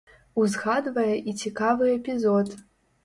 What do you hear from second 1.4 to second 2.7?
цікавы эпізод.